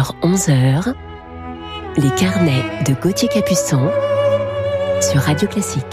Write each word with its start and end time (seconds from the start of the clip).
10h, 0.00 0.12
11h, 0.22 0.94
les 1.96 2.10
carnets 2.10 2.64
de 2.86 2.94
Gauthier 2.94 3.28
Capuçon 3.28 3.90
sur 5.00 5.20
Radio 5.20 5.46
Classique. 5.46 5.84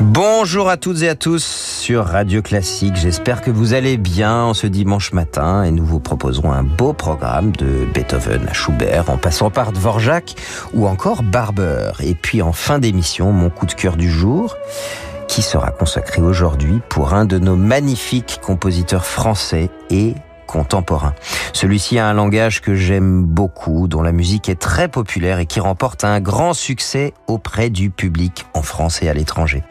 Bonjour 0.00 0.68
à 0.68 0.76
toutes 0.76 1.02
et 1.02 1.08
à 1.08 1.14
tous 1.14 1.44
sur 1.44 2.04
Radio 2.04 2.42
Classique. 2.42 2.94
J'espère 2.96 3.42
que 3.42 3.50
vous 3.50 3.74
allez 3.74 3.96
bien 3.96 4.42
en 4.42 4.54
ce 4.54 4.66
dimanche 4.66 5.12
matin 5.12 5.64
et 5.64 5.70
nous 5.70 5.84
vous 5.84 6.00
proposerons 6.00 6.52
un 6.52 6.62
beau 6.62 6.92
programme 6.92 7.52
de 7.52 7.86
Beethoven 7.92 8.46
à 8.48 8.52
Schubert 8.52 9.10
en 9.10 9.16
passant 9.16 9.50
par 9.50 9.72
Dvorak 9.72 10.34
ou 10.72 10.86
encore 10.86 11.22
Barber. 11.22 11.92
Et 12.00 12.14
puis 12.14 12.42
en 12.42 12.52
fin 12.52 12.78
d'émission, 12.78 13.32
mon 13.32 13.50
coup 13.50 13.66
de 13.66 13.74
cœur 13.74 13.96
du 13.96 14.10
jour 14.10 14.56
qui 15.34 15.42
sera 15.42 15.72
consacré 15.72 16.22
aujourd'hui 16.22 16.80
pour 16.88 17.12
un 17.12 17.24
de 17.24 17.40
nos 17.40 17.56
magnifiques 17.56 18.38
compositeurs 18.40 19.04
français 19.04 19.68
et 19.90 20.14
contemporain. 20.46 21.12
Celui-ci 21.52 21.98
a 21.98 22.06
un 22.06 22.12
langage 22.12 22.60
que 22.60 22.76
j'aime 22.76 23.24
beaucoup, 23.24 23.88
dont 23.88 24.00
la 24.00 24.12
musique 24.12 24.48
est 24.48 24.60
très 24.60 24.86
populaire 24.86 25.40
et 25.40 25.46
qui 25.46 25.58
remporte 25.58 26.04
un 26.04 26.20
grand 26.20 26.54
succès 26.54 27.14
auprès 27.26 27.68
du 27.68 27.90
public 27.90 28.46
en 28.54 28.62
France 28.62 29.02
et 29.02 29.08
à 29.08 29.12
l'étranger. 29.12 29.64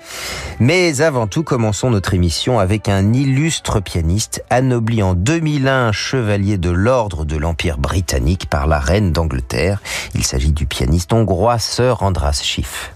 Mais 0.60 1.00
avant 1.00 1.28
tout, 1.28 1.44
commençons 1.44 1.92
notre 1.92 2.14
émission 2.14 2.60
avec 2.60 2.90
un 2.90 3.14
illustre 3.14 3.80
pianiste 3.80 4.44
anobli 4.50 5.02
en 5.02 5.14
2001 5.14 5.94
chevalier 5.94 6.58
de 6.58 6.72
l'ordre 6.72 7.24
de 7.24 7.38
l'Empire 7.38 7.78
britannique 7.78 8.50
par 8.50 8.68
la 8.68 8.80
reine 8.80 9.14
d'Angleterre. 9.14 9.82
Il 10.14 10.26
s'agit 10.26 10.52
du 10.52 10.66
pianiste 10.66 11.14
hongrois 11.14 11.58
Sir 11.58 12.04
Andras 12.04 12.42
Schiff. 12.44 12.94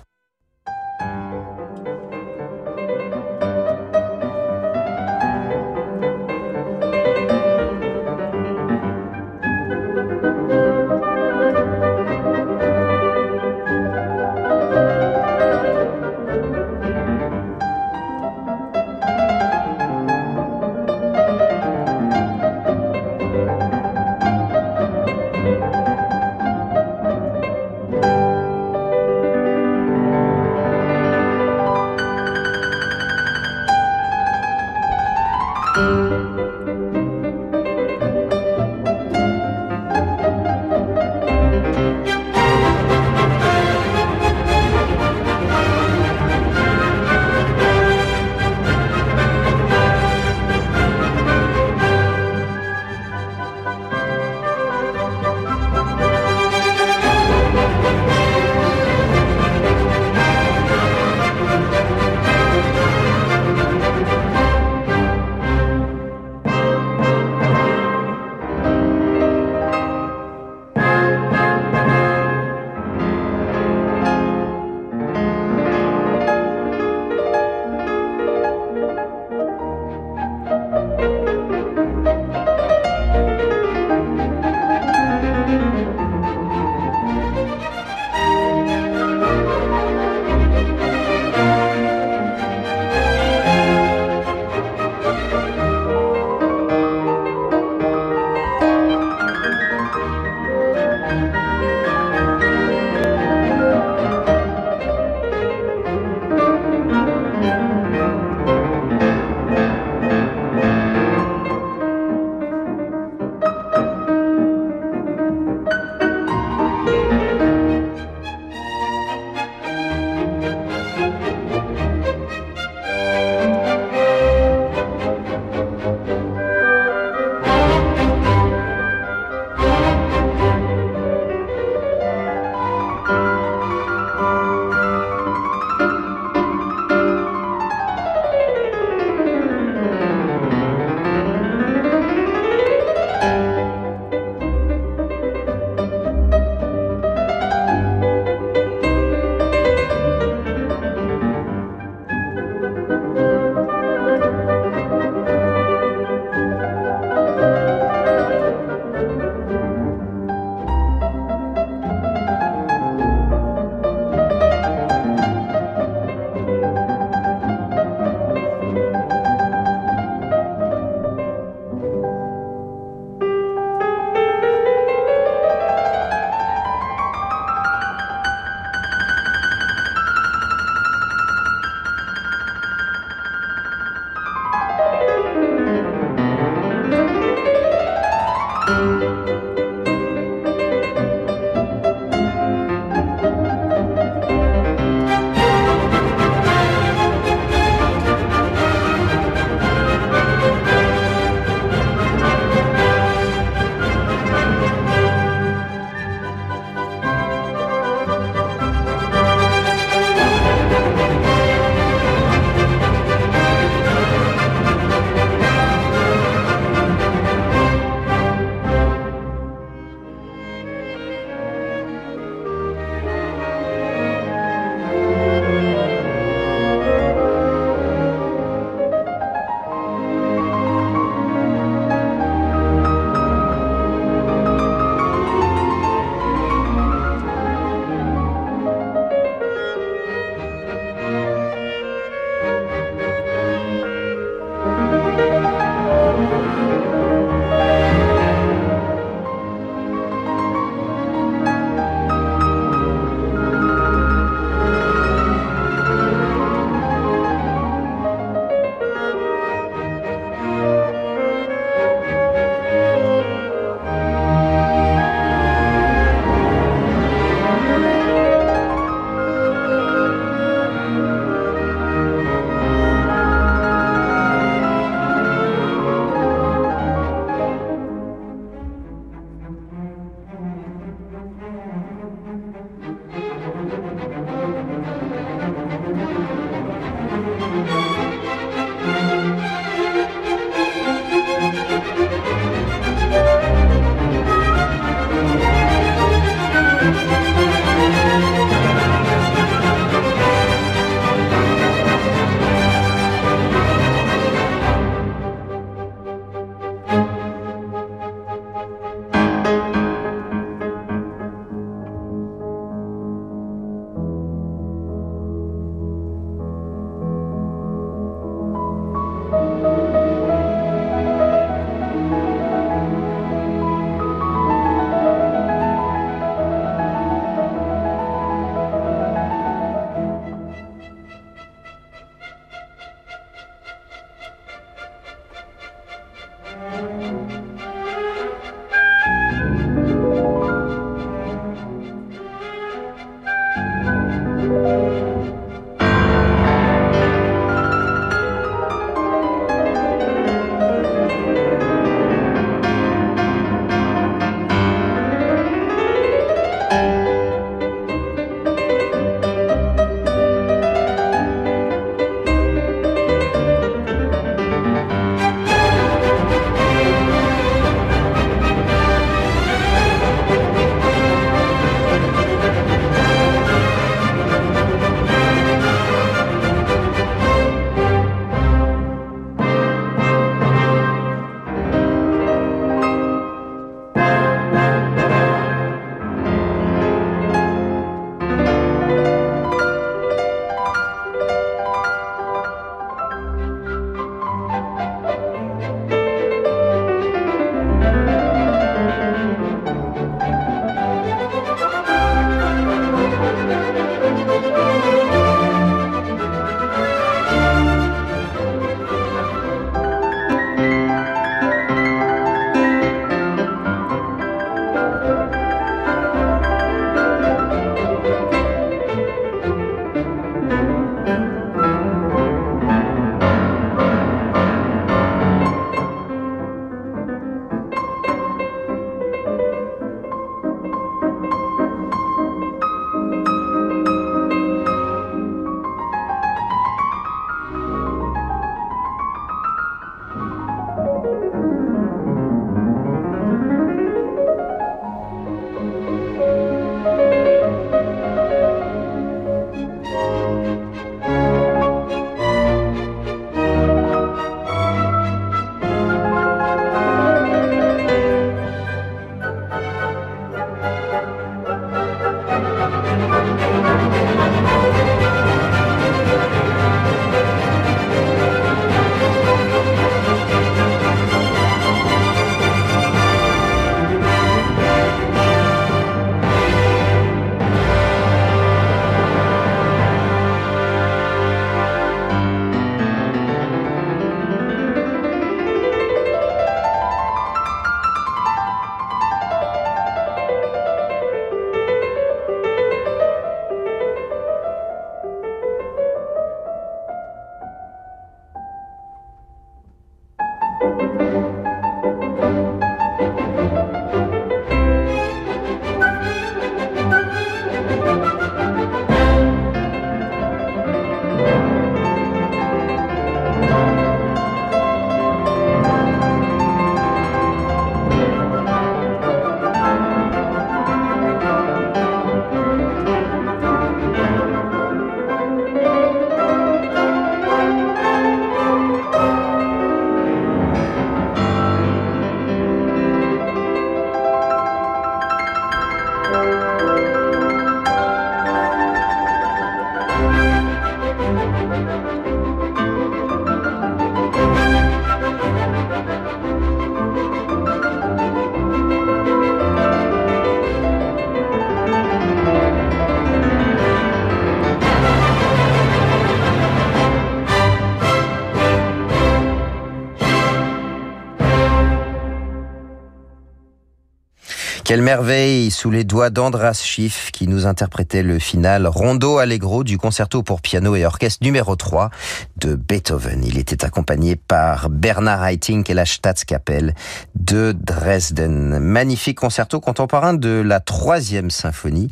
Quelle 564.68 564.82
merveille 564.82 565.50
sous 565.50 565.72
les 565.72 565.86
doigts 565.86 566.10
d'Andras 566.10 566.62
Schiff 566.62 567.12
qui 567.14 567.30
nous 567.30 567.46
interprétait 567.46 568.04
le 568.04 568.20
final 568.20 568.68
Rondo 568.68 569.18
Allegro 569.18 569.64
du 569.64 569.78
concerto 569.78 570.24
pour 570.24 570.42
piano 570.42 570.76
et 570.76 570.86
orchestre 570.86 571.24
numéro 571.24 571.56
3 571.56 571.90
de 572.36 572.56
Beethoven. 572.56 573.24
Il 573.24 573.38
était 573.38 573.64
accompagné 573.64 574.18
par 574.18 574.70
Bernard 574.70 575.24
Haitink 575.24 575.70
et 575.70 575.74
la 575.74 575.86
Staatskapelle 575.86 576.76
de 577.16 577.56
Dresden. 577.58 578.60
Magnifique 578.60 579.18
concerto 579.18 579.62
contemporain 579.62 580.14
de 580.14 580.42
la 580.46 580.60
troisième 580.60 581.32
symphonie 581.32 581.90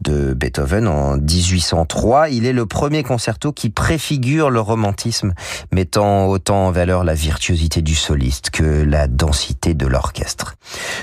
de 0.00 0.34
Beethoven 0.34 0.88
en 0.88 1.18
1803. 1.18 2.30
Il 2.30 2.46
est 2.46 2.52
le 2.52 2.66
premier 2.66 3.04
concerto 3.04 3.52
qui 3.52 3.70
préfigure 3.70 4.50
le 4.50 4.58
romantisme, 4.58 5.34
mettant 5.70 6.26
autant 6.26 6.66
en 6.66 6.72
valeur 6.72 7.04
la 7.04 7.14
virtuosité 7.14 7.80
du 7.80 7.94
soliste 7.94 8.50
que 8.50 8.82
la 8.82 9.06
densité 9.06 9.74
de 9.74 9.86
l'orchestre. 9.86 10.56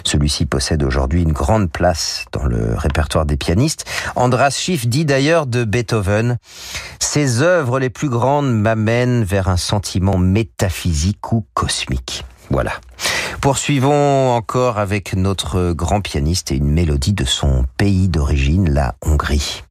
Celui-ci 0.03 0.45
possède 0.45 0.83
aujourd'hui 0.83 1.04
une 1.13 1.33
grande 1.33 1.71
place 1.71 2.25
dans 2.31 2.45
le 2.45 2.75
répertoire 2.75 3.25
des 3.25 3.37
pianistes. 3.37 3.85
Andras 4.15 4.51
Schiff 4.51 4.87
dit 4.87 5.05
d'ailleurs 5.05 5.45
de 5.45 5.63
Beethoven, 5.63 6.37
ses 6.99 7.41
œuvres 7.41 7.79
les 7.79 7.89
plus 7.89 8.09
grandes 8.09 8.51
m'amènent 8.51 9.23
vers 9.23 9.49
un 9.49 9.57
sentiment 9.57 10.17
métaphysique 10.17 11.31
ou 11.31 11.45
cosmique. 11.53 12.25
Voilà. 12.49 12.73
Poursuivons 13.41 14.31
encore 14.31 14.79
avec 14.79 15.13
notre 15.15 15.73
grand 15.73 16.01
pianiste 16.01 16.51
et 16.51 16.55
une 16.55 16.71
mélodie 16.71 17.13
de 17.13 17.25
son 17.25 17.65
pays 17.77 18.07
d'origine, 18.07 18.71
la 18.71 18.95
Hongrie. 19.01 19.64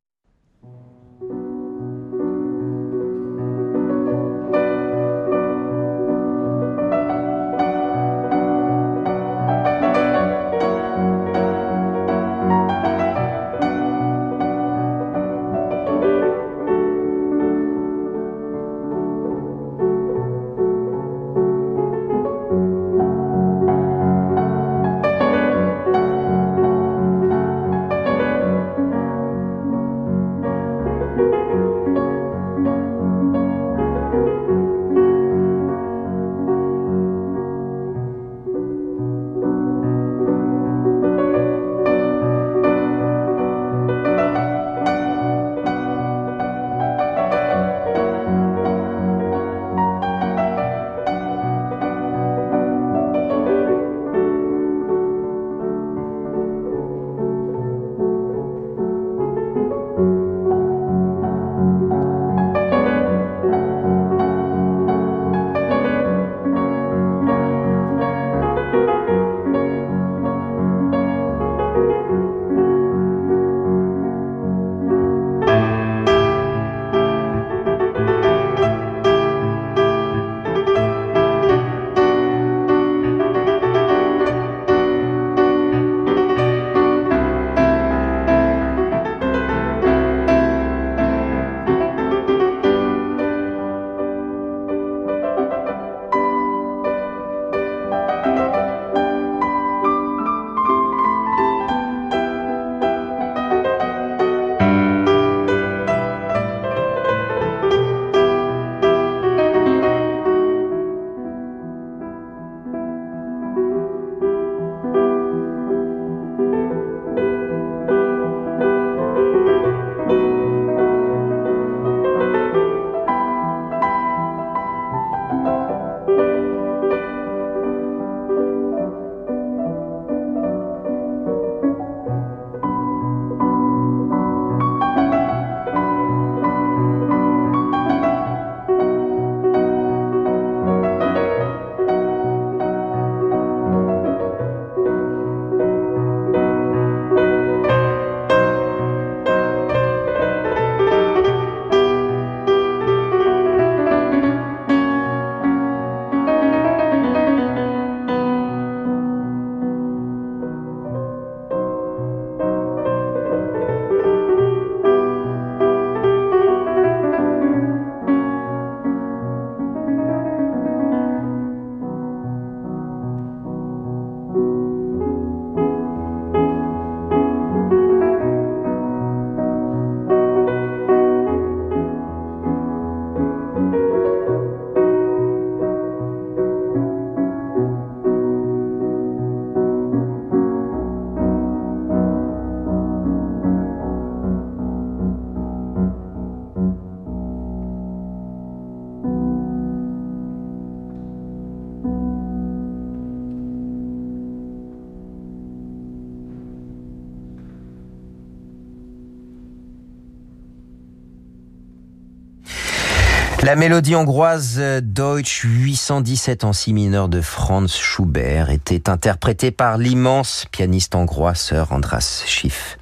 La 213.44 213.56
mélodie 213.56 213.94
hongroise 213.94 214.54
euh, 214.56 214.80
Deutsch 214.82 215.42
817 215.44 216.44
en 216.44 216.54
si 216.54 216.72
mineur 216.72 217.10
de 217.10 217.20
Franz 217.20 217.76
Schubert 217.78 218.48
était 218.48 218.88
interprétée 218.88 219.50
par 219.50 219.76
l'immense 219.76 220.46
pianiste 220.50 220.94
hongrois 220.94 221.34
Sir 221.34 221.70
Andras 221.70 222.22
Schiff. 222.24 222.78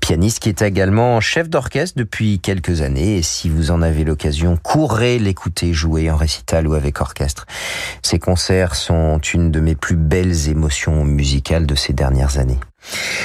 Pianiste 0.00 0.38
qui 0.38 0.48
est 0.48 0.62
également 0.62 1.20
chef 1.20 1.50
d'orchestre 1.50 1.98
depuis 1.98 2.40
quelques 2.40 2.80
années 2.80 3.18
et 3.18 3.22
si 3.22 3.50
vous 3.50 3.70
en 3.70 3.82
avez 3.82 4.04
l'occasion, 4.04 4.56
courez 4.56 5.18
l'écouter 5.18 5.74
jouer 5.74 6.10
en 6.10 6.16
récital 6.16 6.66
ou 6.66 6.72
avec 6.72 7.02
orchestre. 7.02 7.44
Ses 8.00 8.18
concerts 8.18 8.74
sont 8.74 9.18
une 9.18 9.50
de 9.50 9.60
mes 9.60 9.74
plus 9.74 9.96
belles 9.96 10.48
émotions 10.48 11.04
musicales 11.04 11.66
de 11.66 11.74
ces 11.74 11.92
dernières 11.92 12.38
années. 12.38 12.60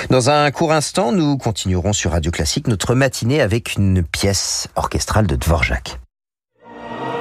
Dans 0.10 0.30
un 0.30 0.52
court 0.52 0.74
instant, 0.74 1.14
nous 1.14 1.38
continuerons 1.38 1.94
sur 1.94 2.12
Radio 2.12 2.32
Classique 2.32 2.68
notre 2.68 2.96
matinée 2.96 3.40
avec 3.40 3.76
une 3.76 4.04
pièce 4.04 4.68
orchestrale 4.76 5.28
de 5.28 5.38
Dvorak. 5.38 6.02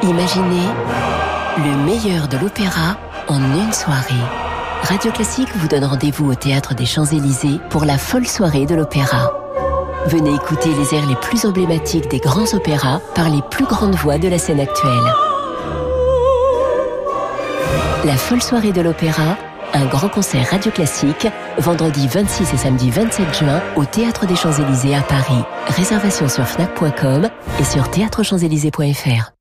Imaginez 0.02 0.66
le 1.58 1.84
meilleur 1.84 2.26
de 2.26 2.38
l'opéra 2.38 2.96
en 3.28 3.38
une 3.38 3.72
soirée. 3.72 4.14
Radio 4.82 5.12
Classique 5.12 5.54
vous 5.56 5.68
donne 5.68 5.84
rendez-vous 5.84 6.30
au 6.30 6.34
Théâtre 6.34 6.74
des 6.74 6.86
Champs-Élysées 6.86 7.60
pour 7.68 7.84
la 7.84 7.98
folle 7.98 8.26
soirée 8.26 8.64
de 8.64 8.74
l'opéra. 8.74 9.30
Venez 10.06 10.34
écouter 10.34 10.70
les 10.70 10.94
airs 10.96 11.06
les 11.06 11.16
plus 11.16 11.44
emblématiques 11.44 12.10
des 12.10 12.18
grands 12.18 12.50
opéras 12.54 13.00
par 13.14 13.28
les 13.28 13.42
plus 13.50 13.66
grandes 13.66 13.94
voix 13.94 14.16
de 14.16 14.28
la 14.28 14.38
scène 14.38 14.60
actuelle. 14.60 15.14
La 18.06 18.16
folle 18.16 18.40
soirée 18.40 18.72
de 18.72 18.80
l'opéra, 18.80 19.36
un 19.74 19.84
grand 19.84 20.08
concert 20.08 20.48
radio 20.50 20.72
classique, 20.72 21.28
vendredi 21.58 22.08
26 22.08 22.54
et 22.54 22.56
samedi 22.56 22.90
27 22.90 23.34
juin 23.34 23.60
au 23.76 23.84
Théâtre 23.84 24.26
des 24.26 24.36
Champs-Élysées 24.36 24.94
à 24.94 25.02
Paris. 25.02 25.44
Réservation 25.66 26.26
sur 26.26 26.46
fnac.com 26.46 27.28
et 27.60 27.64
sur 27.64 27.90
théâtrechamps-élysées.fr. 27.90 29.32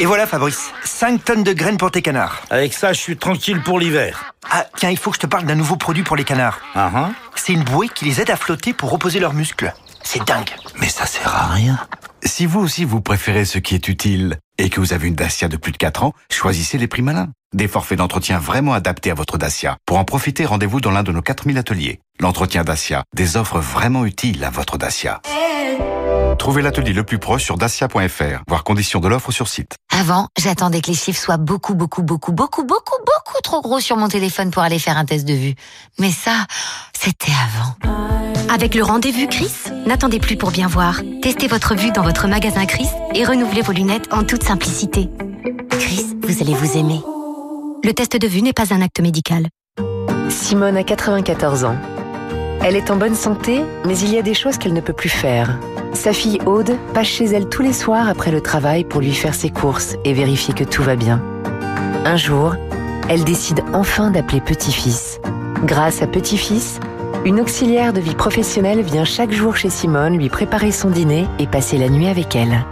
Et 0.00 0.06
voilà 0.06 0.26
Fabrice, 0.26 0.72
5 0.82 1.22
tonnes 1.22 1.42
de 1.42 1.52
graines 1.52 1.76
pour 1.76 1.90
tes 1.90 2.00
canards. 2.00 2.40
Avec 2.48 2.72
ça, 2.72 2.94
je 2.94 2.98
suis 2.98 3.18
tranquille 3.18 3.60
pour 3.62 3.78
l'hiver. 3.78 4.32
Ah 4.50 4.64
tiens, 4.78 4.88
il 4.88 4.96
faut 4.96 5.10
que 5.10 5.16
je 5.16 5.20
te 5.20 5.26
parle 5.26 5.44
d'un 5.44 5.54
nouveau 5.54 5.76
produit 5.76 6.02
pour 6.02 6.16
les 6.16 6.24
canards. 6.24 6.58
Ah 6.74 6.90
ah. 6.94 7.10
C'est 7.36 7.52
une 7.52 7.64
bouée 7.64 7.90
qui 7.94 8.06
les 8.06 8.18
aide 8.18 8.30
à 8.30 8.36
flotter 8.36 8.72
pour 8.72 8.90
reposer 8.90 9.20
leurs 9.20 9.34
muscles. 9.34 9.74
C'est 10.02 10.24
dingue. 10.26 10.48
Mais 10.80 10.88
ça 10.88 11.04
sert 11.04 11.28
à 11.28 11.48
rien. 11.48 11.78
Si 12.22 12.46
vous 12.46 12.60
aussi 12.60 12.86
vous 12.86 13.02
préférez 13.02 13.44
ce 13.44 13.58
qui 13.58 13.74
est 13.74 13.88
utile 13.88 14.38
et 14.56 14.70
que 14.70 14.80
vous 14.80 14.94
avez 14.94 15.06
une 15.06 15.14
Dacia 15.14 15.48
de 15.48 15.58
plus 15.58 15.72
de 15.72 15.76
4 15.76 16.02
ans, 16.02 16.14
choisissez 16.32 16.78
les 16.78 16.88
prix 16.88 17.02
malins. 17.02 17.28
Des 17.54 17.68
forfaits 17.68 17.98
d'entretien 17.98 18.38
vraiment 18.38 18.72
adaptés 18.72 19.10
à 19.10 19.14
votre 19.14 19.36
Dacia. 19.36 19.76
Pour 19.84 19.98
en 19.98 20.06
profiter, 20.06 20.46
rendez-vous 20.46 20.80
dans 20.80 20.92
l'un 20.92 21.02
de 21.02 21.12
nos 21.12 21.20
4000 21.20 21.58
ateliers. 21.58 22.00
L'entretien 22.20 22.64
Dacia, 22.64 23.04
des 23.14 23.36
offres 23.36 23.58
vraiment 23.58 24.06
utiles 24.06 24.44
à 24.44 24.50
votre 24.50 24.78
Dacia. 24.78 25.20
Trouvez 26.38 26.62
l'atelier 26.62 26.92
le 26.92 27.04
plus 27.04 27.18
proche 27.18 27.44
sur 27.44 27.56
dacia.fr, 27.56 28.42
voire 28.48 28.64
conditions 28.64 29.00
de 29.00 29.08
l'offre 29.08 29.30
sur 29.30 29.48
site. 29.48 29.76
Avant, 29.92 30.28
j'attendais 30.38 30.80
que 30.80 30.88
les 30.88 30.94
chiffres 30.96 31.20
soient 31.20 31.36
beaucoup, 31.36 31.74
beaucoup, 31.74 32.02
beaucoup, 32.02 32.32
beaucoup, 32.32 32.64
beaucoup, 32.64 32.96
beaucoup 32.98 33.40
trop 33.42 33.60
gros 33.60 33.80
sur 33.80 33.96
mon 33.96 34.08
téléphone 34.08 34.50
pour 34.50 34.62
aller 34.62 34.78
faire 34.78 34.96
un 34.96 35.04
test 35.04 35.26
de 35.26 35.34
vue. 35.34 35.54
Mais 35.98 36.10
ça, 36.10 36.46
c'était 36.98 37.32
avant. 37.32 37.94
Avec 38.52 38.74
le 38.74 38.82
rendez-vous 38.82 39.26
Chris, 39.28 39.52
n'attendez 39.86 40.18
plus 40.18 40.36
pour 40.36 40.50
bien 40.50 40.66
voir. 40.66 41.00
Testez 41.22 41.46
votre 41.46 41.74
vue 41.74 41.92
dans 41.92 42.02
votre 42.02 42.26
magasin 42.26 42.66
Chris 42.66 42.88
et 43.14 43.24
renouvelez 43.24 43.62
vos 43.62 43.72
lunettes 43.72 44.12
en 44.12 44.24
toute 44.24 44.42
simplicité. 44.42 45.08
Chris, 45.70 46.16
vous 46.22 46.42
allez 46.42 46.54
vous 46.54 46.76
aimer. 46.76 47.00
Le 47.84 47.92
test 47.92 48.16
de 48.16 48.26
vue 48.26 48.42
n'est 48.42 48.52
pas 48.52 48.74
un 48.74 48.82
acte 48.82 49.00
médical. 49.00 49.46
Simone 50.28 50.76
a 50.76 50.84
94 50.84 51.64
ans. 51.64 51.76
Elle 52.62 52.76
est 52.76 52.90
en 52.90 52.96
bonne 52.96 53.14
santé, 53.14 53.62
mais 53.86 53.98
il 53.98 54.12
y 54.12 54.18
a 54.18 54.22
des 54.22 54.34
choses 54.34 54.58
qu'elle 54.58 54.74
ne 54.74 54.82
peut 54.82 54.92
plus 54.92 55.08
faire. 55.08 55.58
Sa 55.92 56.12
fille 56.12 56.38
Aude 56.46 56.76
passe 56.94 57.08
chez 57.08 57.26
elle 57.26 57.48
tous 57.48 57.62
les 57.62 57.72
soirs 57.72 58.08
après 58.08 58.30
le 58.30 58.40
travail 58.40 58.84
pour 58.84 59.00
lui 59.00 59.12
faire 59.12 59.34
ses 59.34 59.50
courses 59.50 59.96
et 60.04 60.12
vérifier 60.12 60.54
que 60.54 60.64
tout 60.64 60.82
va 60.82 60.96
bien. 60.96 61.22
Un 62.04 62.16
jour, 62.16 62.54
elle 63.08 63.24
décide 63.24 63.62
enfin 63.72 64.10
d'appeler 64.10 64.40
Petit-Fils. 64.40 65.20
Grâce 65.64 66.00
à 66.00 66.06
Petit-Fils, 66.06 66.80
une 67.24 67.40
auxiliaire 67.40 67.92
de 67.92 68.00
vie 68.00 68.14
professionnelle 68.14 68.82
vient 68.82 69.04
chaque 69.04 69.32
jour 69.32 69.56
chez 69.56 69.68
Simone 69.68 70.16
lui 70.16 70.28
préparer 70.28 70.72
son 70.72 70.90
dîner 70.90 71.26
et 71.38 71.46
passer 71.46 71.76
la 71.76 71.88
nuit 71.88 72.08
avec 72.08 72.34
elle. 72.34 72.64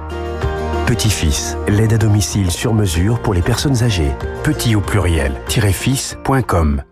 Petit-Fils, 0.87 1.57
l'aide 1.69 1.93
à 1.93 1.99
domicile 1.99 2.51
sur 2.51 2.73
mesure 2.73 3.21
pour 3.21 3.35
les 3.35 3.43
personnes 3.43 3.83
âgées. 3.83 4.13
Petit 4.43 4.75
au 4.75 4.81
pluriel, 4.81 5.35
fils.com. 5.49 6.83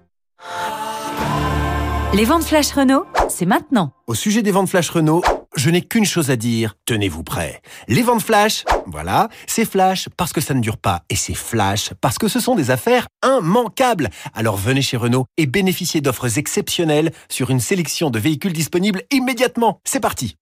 Les 2.12 2.24
ventes 2.24 2.44
flash 2.44 2.72
Renault, 2.72 3.04
c'est 3.28 3.46
maintenant. 3.46 3.92
Au 4.06 4.14
sujet 4.14 4.42
des 4.42 4.50
ventes 4.50 4.68
flash 4.68 4.90
Renault, 4.90 5.22
je 5.56 5.70
n'ai 5.70 5.82
qu'une 5.82 6.04
chose 6.04 6.30
à 6.30 6.36
dire, 6.36 6.74
tenez-vous 6.84 7.22
prêts. 7.22 7.60
Les 7.88 8.02
ventes 8.02 8.22
flash, 8.22 8.64
voilà, 8.86 9.28
c'est 9.46 9.64
flash 9.64 10.08
parce 10.16 10.32
que 10.32 10.40
ça 10.40 10.54
ne 10.54 10.60
dure 10.60 10.76
pas 10.76 11.02
et 11.10 11.16
c'est 11.16 11.34
flash 11.34 11.92
parce 12.00 12.18
que 12.18 12.28
ce 12.28 12.40
sont 12.40 12.54
des 12.54 12.70
affaires 12.70 13.06
immanquables. 13.24 14.10
Alors 14.34 14.56
venez 14.56 14.82
chez 14.82 14.96
Renault 14.96 15.26
et 15.36 15.46
bénéficiez 15.46 16.00
d'offres 16.00 16.38
exceptionnelles 16.38 17.12
sur 17.28 17.50
une 17.50 17.60
sélection 17.60 18.10
de 18.10 18.18
véhicules 18.18 18.52
disponibles 18.52 19.02
immédiatement. 19.10 19.80
C'est 19.84 20.00
parti. 20.00 20.36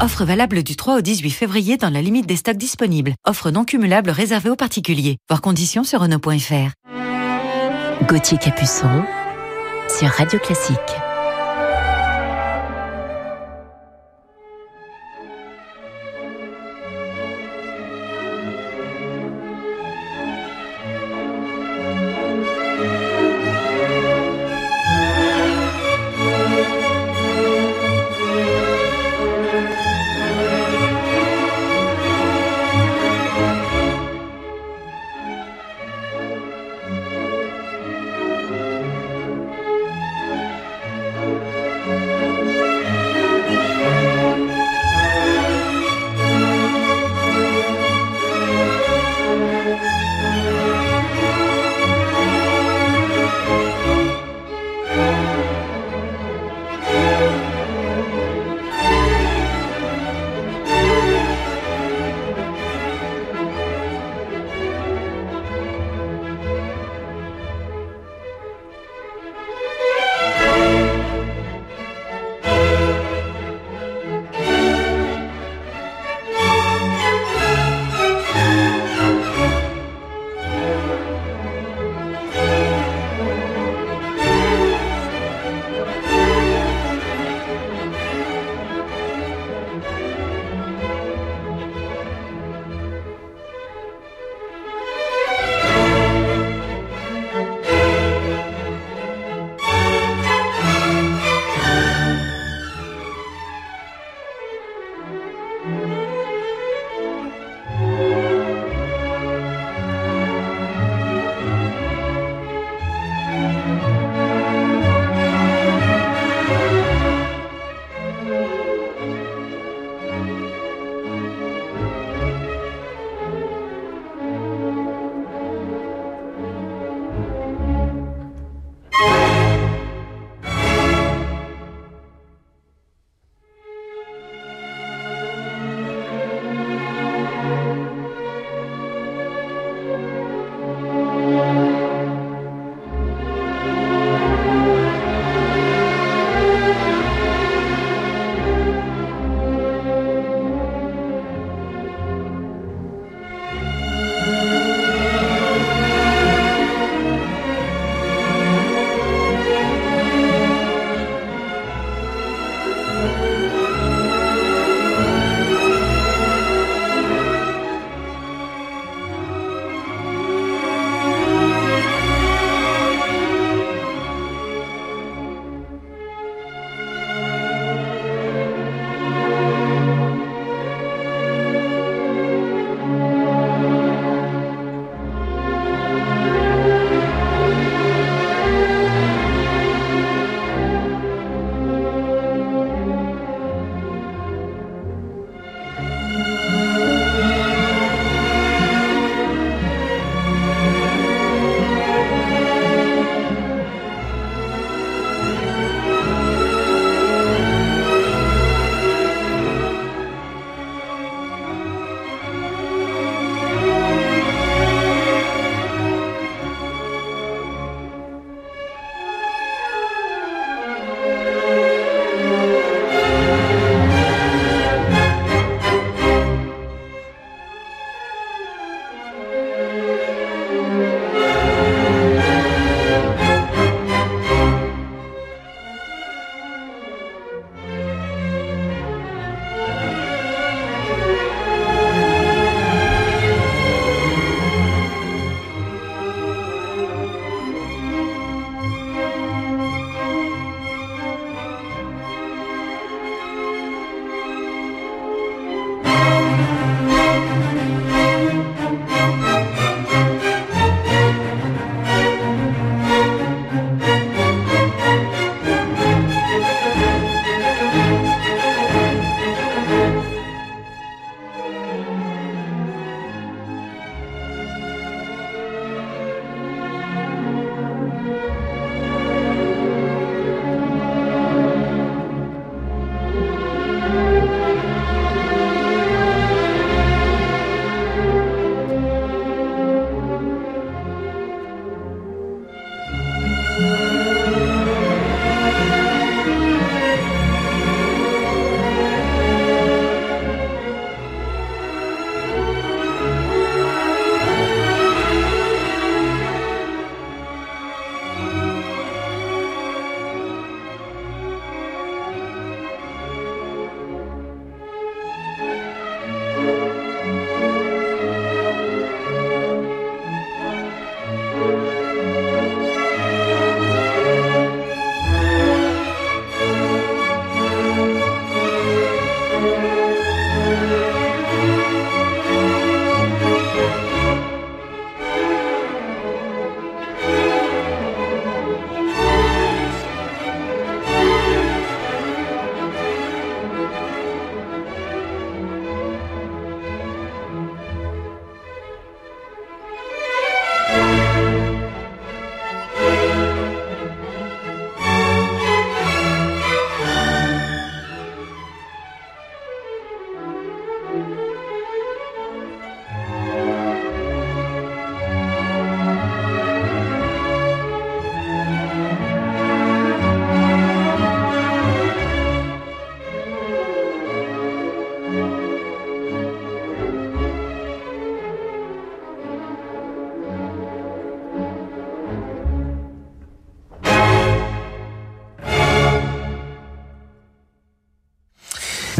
Offre 0.00 0.24
valable 0.24 0.62
du 0.62 0.76
3 0.76 0.98
au 0.98 1.00
18 1.00 1.30
février 1.30 1.76
dans 1.76 1.90
la 1.90 2.02
limite 2.02 2.26
des 2.26 2.36
stocks 2.36 2.56
disponibles. 2.56 3.14
Offre 3.26 3.50
non 3.50 3.64
cumulable 3.64 4.10
réservée 4.10 4.50
aux 4.50 4.56
particuliers. 4.56 5.16
Voir 5.28 5.40
conditions 5.40 5.84
sur 5.84 6.00
Renault.fr. 6.00 6.72
Gauthier 8.06 8.38
Capuçon 8.38 9.04
sur 9.88 10.08
Radio 10.08 10.38
Classique. 10.40 10.78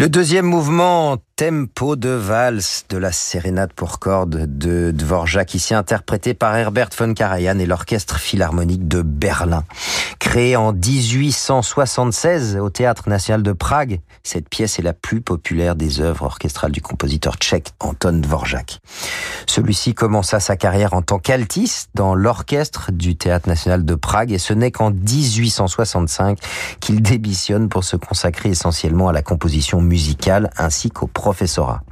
Le 0.05 0.11
deuxième 0.11 0.45
mouvement, 0.45 1.17
tempo 1.35 1.97
de 1.97 2.11
valse 2.11 2.85
de 2.91 2.99
la 2.99 3.11
sérénade 3.11 3.73
pour 3.73 3.99
cordes 4.01 4.59
de 4.59 4.91
Dvorak, 4.91 5.55
ici 5.55 5.73
interprété 5.73 6.35
par 6.35 6.55
Herbert 6.55 6.91
von 6.97 7.15
Karajan 7.15 7.59
et 7.59 7.65
l'Orchestre 7.65 8.19
Philharmonique 8.19 8.87
de 8.87 9.01
Berlin. 9.01 9.65
Créé 10.19 10.57
en 10.57 10.75
1876 10.75 12.59
au 12.59 12.69
Théâtre 12.69 13.09
National 13.09 13.43
de 13.43 13.53
Prague, 13.53 14.01
cette 14.23 14.49
pièce 14.51 14.79
est 14.79 14.83
la 14.83 14.93
plus 14.93 15.23
populaire 15.23 15.75
des 15.75 16.01
œuvres 16.01 16.27
orchestrales 16.27 16.73
du 16.73 16.83
compositeur 16.83 17.37
tchèque 17.37 17.73
Anton 17.81 18.21
Dvorak. 18.21 18.81
Celui-ci 19.47 19.95
commença 19.95 20.39
sa 20.39 20.57
carrière 20.57 20.93
en 20.93 21.01
tant 21.01 21.19
qu'altiste 21.19 21.91
dans 21.95 22.15
l'orchestre 22.15 22.93
du 22.93 23.17
Théâtre 23.17 23.49
National 23.49 23.87
de 23.87 23.95
Prague 23.95 24.33
et 24.33 24.39
ce 24.39 24.53
n'est 24.53 24.71
qu'en 24.71 24.91
1865 24.91 26.39
qu'il 26.81 27.01
démissionne 27.01 27.69
pour 27.69 27.85
se 27.85 27.97
consacrer 27.97 28.51
essentiellement 28.51 29.09
à 29.09 29.13
la 29.13 29.23
composition 29.23 29.81
musicale 29.81 29.94
ainsi 30.57 30.91
qu'au 30.91 31.07
professorat. 31.07 31.83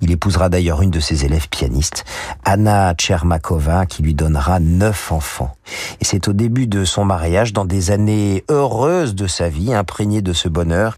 Il 0.00 0.10
épousera 0.10 0.48
d'ailleurs 0.48 0.82
une 0.82 0.90
de 0.90 1.00
ses 1.00 1.24
élèves 1.24 1.48
pianistes, 1.48 2.04
Anna 2.44 2.94
Tchermakova, 2.94 3.86
qui 3.86 4.02
lui 4.02 4.14
donnera 4.14 4.60
neuf 4.60 5.12
enfants. 5.12 5.54
Et 6.00 6.04
c'est 6.04 6.28
au 6.28 6.32
début 6.32 6.66
de 6.66 6.84
son 6.84 7.04
mariage, 7.04 7.52
dans 7.52 7.64
des 7.64 7.90
années 7.90 8.44
heureuses 8.50 9.14
de 9.14 9.26
sa 9.26 9.48
vie, 9.48 9.74
imprégnées 9.74 10.22
de 10.22 10.32
ce 10.32 10.48
bonheur, 10.48 10.96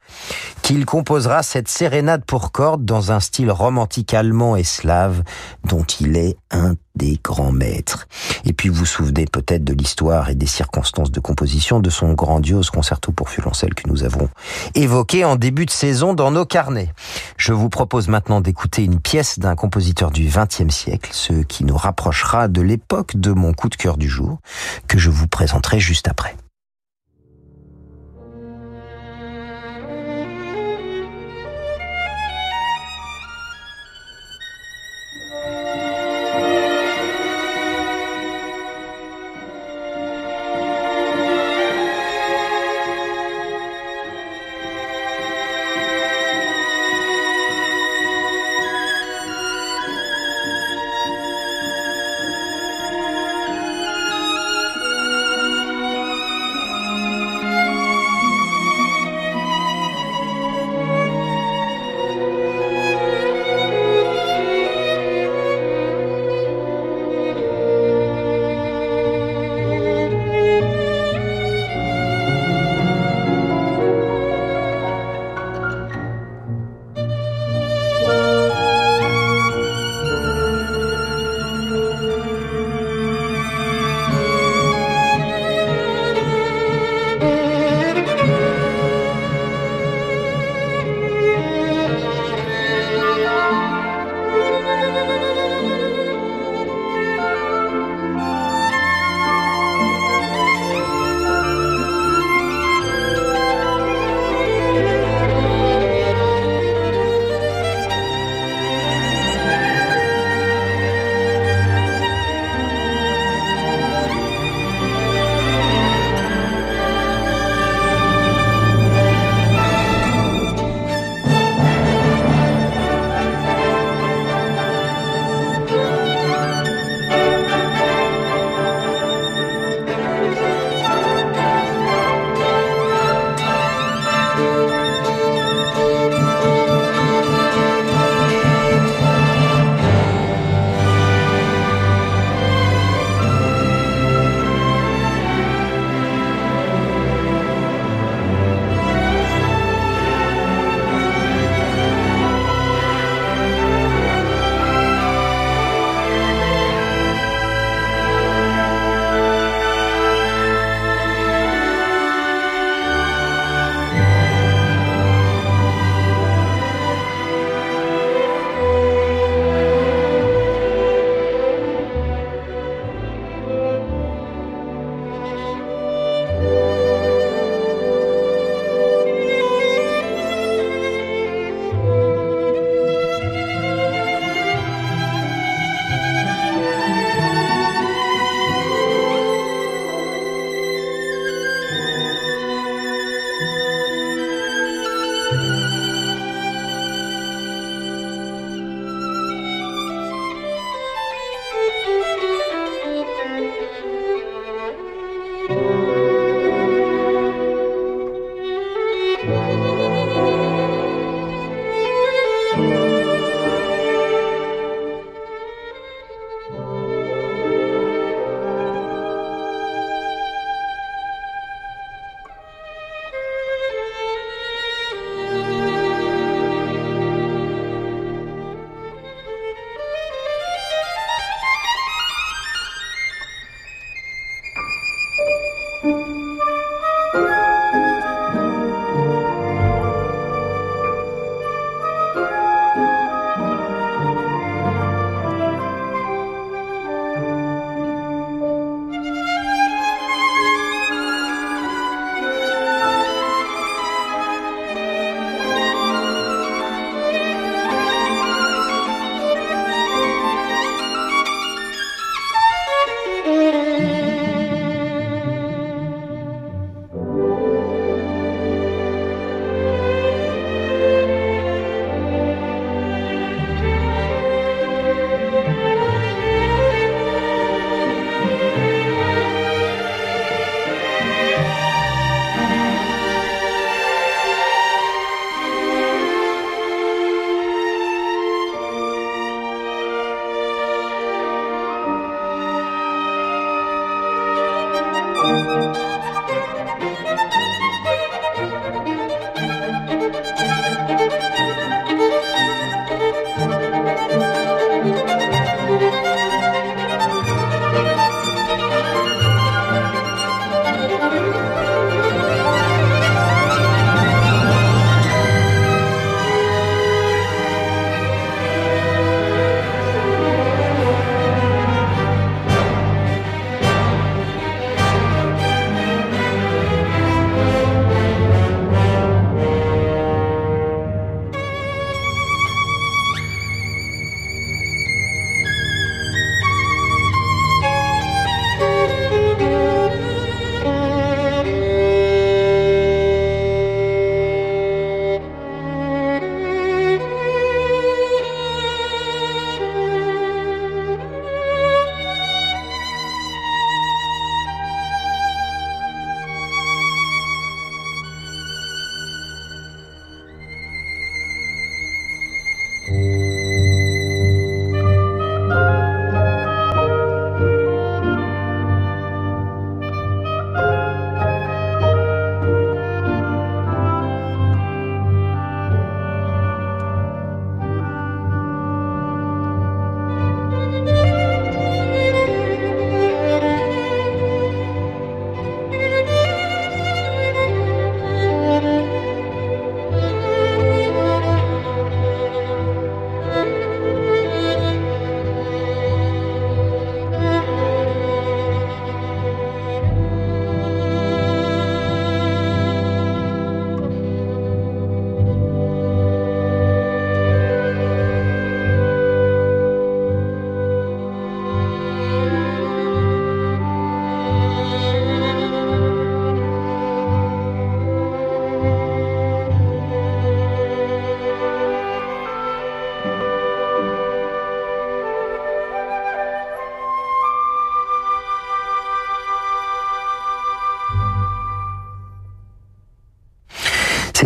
qu'il 0.63 0.87
composera 0.87 1.43
cette 1.43 1.69
sérénade 1.69 2.25
pour 2.25 2.53
cordes 2.53 2.85
dans 2.85 3.13
un 3.13 3.21
style 3.21 3.51
romantique 3.51 4.15
allemand 4.15 4.57
et 4.57 4.65
slave 4.65 5.23
dont 5.65 5.85
il 6.01 6.17
est 6.17 6.37
un 6.51 6.75
des 6.95 7.19
grands 7.23 7.53
maîtres. 7.53 8.07
Et 8.45 8.53
puis 8.53 8.69
vous 8.69 8.83
vous 8.83 8.87
souvenez 8.87 9.27
peut-être 9.27 9.65
de 9.65 9.73
l'histoire 9.73 10.29
et 10.29 10.35
des 10.35 10.47
circonstances 10.47 11.11
de 11.11 11.21
composition 11.21 11.81
de 11.81 11.91
son 11.91 12.13
grandiose 12.15 12.71
concerto 12.71 13.13
pour 13.13 13.29
violoncelle 13.29 13.75
que 13.75 13.89
nous 13.89 14.03
avons 14.03 14.29
évoqué 14.75 15.25
en 15.25 15.37
début 15.37 15.67
de 15.67 15.71
saison 15.71 16.15
dans 16.15 16.31
nos 16.31 16.45
carnets. 16.45 16.93
Je 17.37 17.53
vous 17.53 17.69
propose 17.69 18.09
maintenant 18.09 18.41
d'écouter 18.41 18.85
une 18.85 19.01
pièce 19.01 19.39
d'un 19.39 19.55
compositeur 19.55 20.11
du 20.11 20.29
XXe 20.29 20.75
siècle, 20.75 21.11
ce 21.13 21.43
qui 21.45 21.65
nous 21.65 21.77
rapprochera 21.77 22.49
de 22.49 22.61
l'époque 22.61 23.17
de 23.17 23.31
mon 23.31 23.53
coup 23.53 23.69
de 23.69 23.77
cœur 23.77 23.97
du 23.97 24.09
jour, 24.09 24.39
que 24.89 24.99
je 24.99 25.11
vous 25.11 25.29
présenterai 25.29 25.81
juste 25.81 26.09
après. 26.09 26.35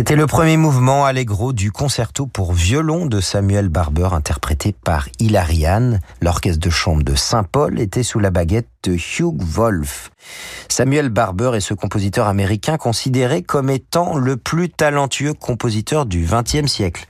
C'était 0.07 0.21
le 0.21 0.25
premier 0.25 0.55
mouvement 0.55 1.03
allegro 1.03 1.51
du 1.51 1.73
concerto 1.73 2.27
pour 2.27 2.53
violon 2.53 3.07
de 3.07 3.19
Samuel 3.19 3.67
Barber 3.67 4.07
interprété 4.13 4.71
par 4.71 5.09
Hilarian. 5.19 5.99
L'orchestre 6.21 6.61
de 6.61 6.69
chambre 6.69 7.03
de 7.03 7.13
Saint-Paul 7.13 7.77
était 7.77 8.03
sous 8.03 8.19
la 8.19 8.31
baguette 8.31 8.69
de 8.83 8.93
Hugh 8.93 9.35
Wolf. 9.41 10.11
Samuel 10.69 11.09
Barber 11.09 11.51
est 11.55 11.59
ce 11.59 11.73
compositeur 11.73 12.27
américain 12.27 12.77
considéré 12.77 13.41
comme 13.41 13.69
étant 13.69 14.15
le 14.15 14.37
plus 14.37 14.69
talentueux 14.69 15.33
compositeur 15.33 16.05
du 16.05 16.25
XXe 16.25 16.71
siècle. 16.71 17.05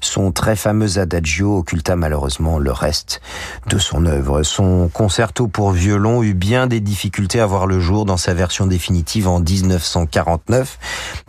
Son 0.00 0.32
très 0.32 0.56
fameux 0.56 0.98
adagio 0.98 1.58
occulta 1.58 1.96
malheureusement 1.96 2.58
le 2.58 2.72
reste 2.72 3.20
de 3.68 3.78
son 3.78 4.06
œuvre. 4.06 4.42
Son 4.42 4.88
concerto 4.92 5.48
pour 5.48 5.72
violon 5.72 6.22
eut 6.22 6.34
bien 6.34 6.66
des 6.66 6.80
difficultés 6.80 7.40
à 7.40 7.46
voir 7.46 7.66
le 7.66 7.80
jour 7.80 8.04
dans 8.04 8.16
sa 8.16 8.34
version 8.34 8.66
définitive 8.66 9.28
en 9.28 9.40
1949, 9.40 10.78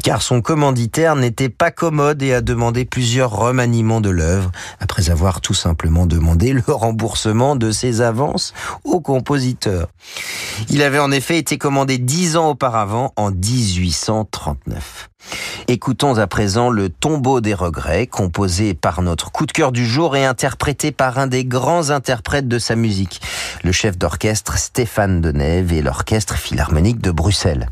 car 0.03 0.21
son 0.21 0.41
commanditaire 0.41 1.15
n'était 1.15 1.49
pas 1.49 1.71
commode 1.71 2.21
et 2.21 2.33
a 2.33 2.41
demandé 2.41 2.85
plusieurs 2.85 3.31
remaniements 3.31 4.01
de 4.01 4.09
l'œuvre, 4.09 4.51
après 4.79 5.09
avoir 5.09 5.41
tout 5.41 5.53
simplement 5.53 6.05
demandé 6.05 6.53
le 6.53 6.63
remboursement 6.67 7.55
de 7.55 7.71
ses 7.71 8.01
avances 8.01 8.53
au 8.83 8.99
compositeur. 8.99 9.87
Il 10.69 10.81
avait 10.81 10.99
en 10.99 11.11
effet 11.11 11.37
été 11.37 11.57
commandé 11.57 11.97
dix 11.97 12.37
ans 12.37 12.49
auparavant, 12.49 13.13
en 13.15 13.31
1839. 13.31 15.09
Écoutons 15.67 16.17
à 16.17 16.27
présent 16.27 16.69
le 16.69 16.89
tombeau 16.89 17.41
des 17.41 17.53
regrets, 17.53 18.07
composé 18.07 18.73
par 18.73 19.01
notre 19.01 19.31
coup 19.31 19.45
de 19.45 19.51
cœur 19.51 19.71
du 19.71 19.85
jour 19.85 20.15
et 20.15 20.25
interprété 20.25 20.91
par 20.91 21.17
un 21.17 21.27
des 21.27 21.45
grands 21.45 21.89
interprètes 21.89 22.47
de 22.47 22.59
sa 22.59 22.75
musique, 22.75 23.21
le 23.63 23.71
chef 23.71 23.97
d'orchestre 23.97 24.57
Stéphane 24.57 25.21
Denève 25.21 25.73
et 25.73 25.81
l'orchestre 25.81 26.35
philharmonique 26.35 27.01
de 27.01 27.11
Bruxelles. 27.11 27.69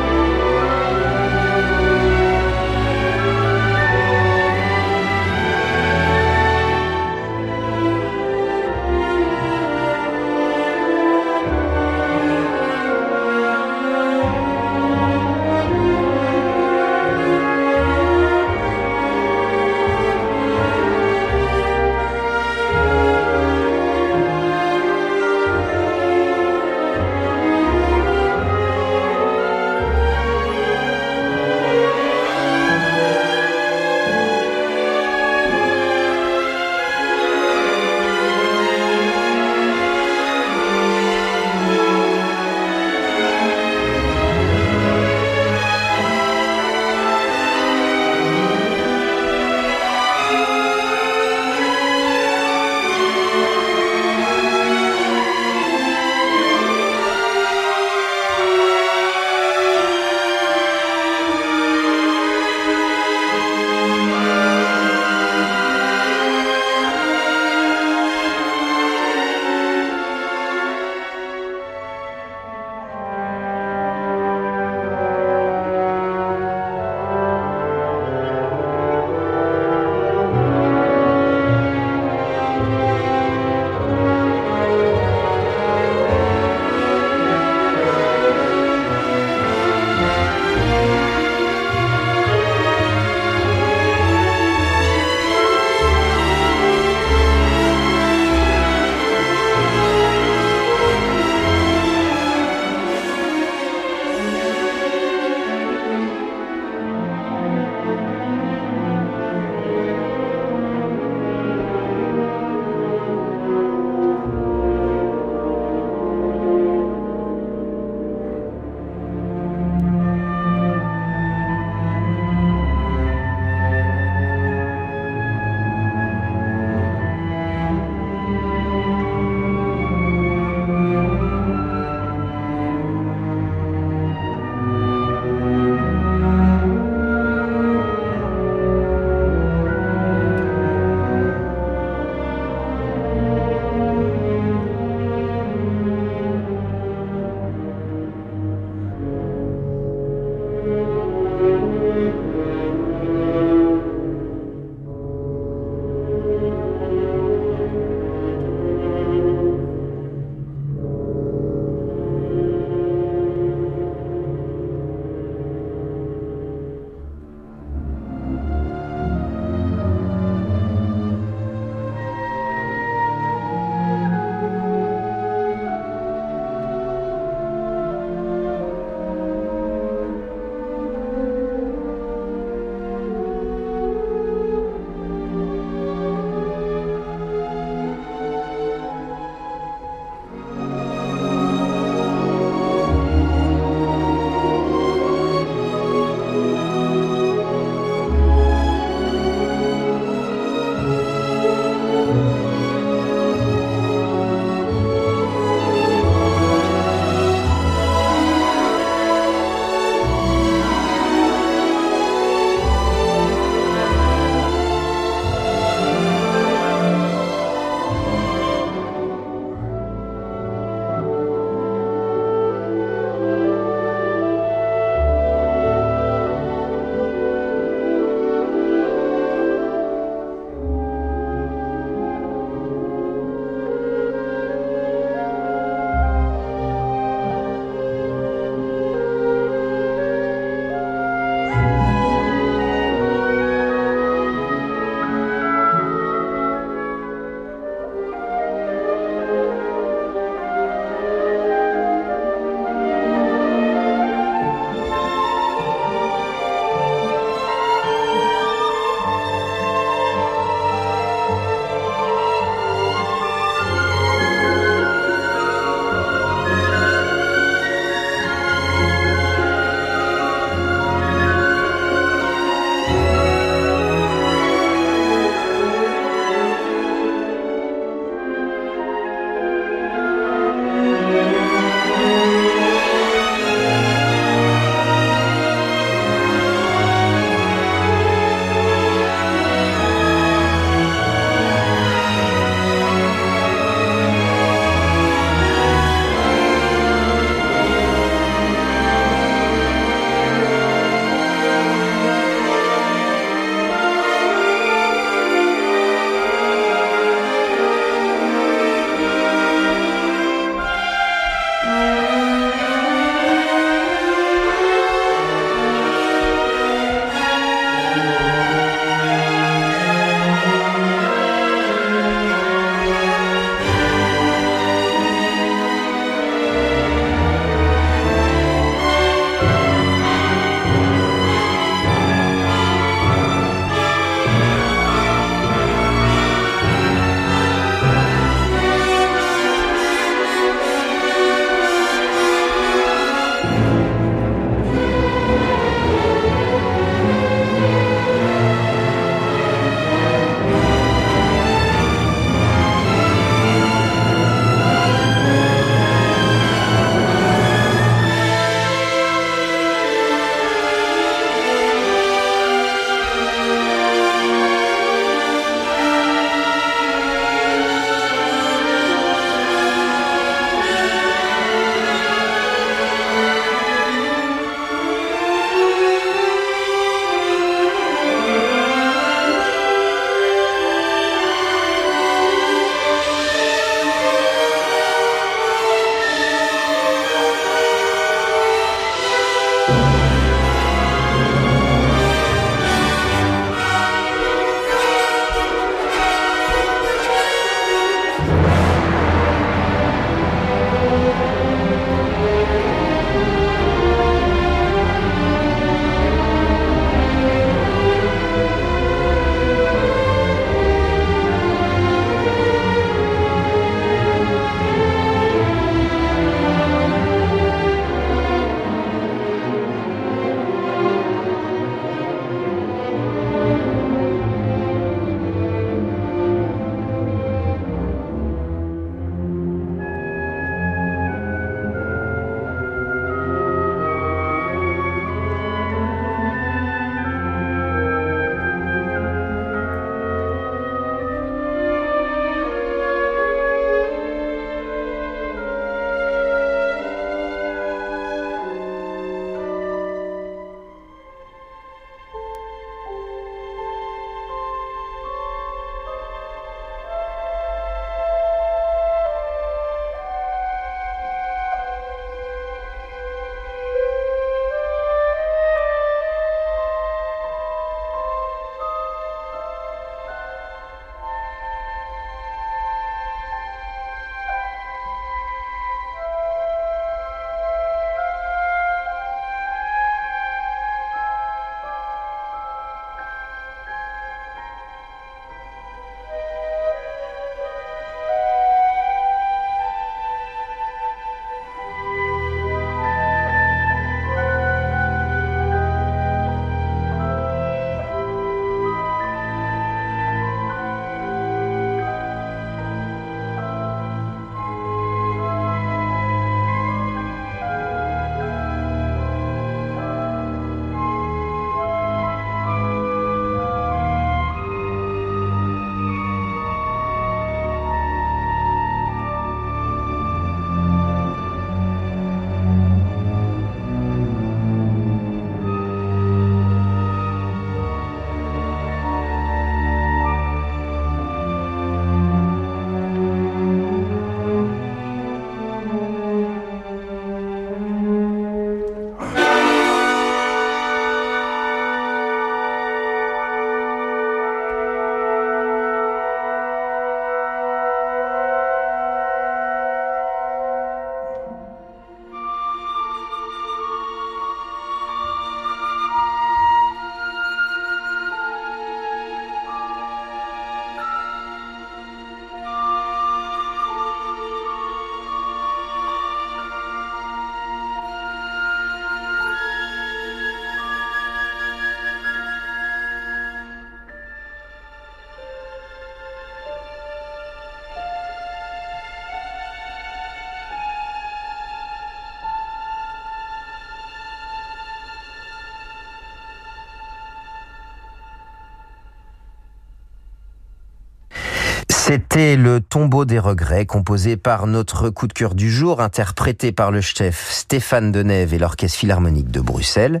C'était 591.90 592.36
le 592.36 592.60
tombeau 592.60 593.04
des 593.04 593.18
regrets 593.18 593.66
composé 593.66 594.16
par 594.16 594.46
notre 594.46 594.90
coup 594.90 595.08
de 595.08 595.12
cœur 595.12 595.34
du 595.34 595.50
jour, 595.50 595.80
interprété 595.80 596.52
par 596.52 596.70
le 596.70 596.80
chef 596.80 597.32
Stéphane 597.32 597.90
Denève 597.90 598.32
et 598.32 598.38
l'Orchestre 598.38 598.78
Philharmonique 598.78 599.32
de 599.32 599.40
Bruxelles. 599.40 600.00